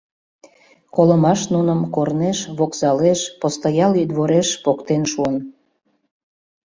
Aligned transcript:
Колымаш 0.95 1.41
нуным 1.53 1.79
корнеш, 1.95 2.39
вокзалеш, 2.57 3.21
постоялый 3.41 4.05
двореш 4.11 4.49
поктен 4.63 5.03
шуын. 5.11 5.35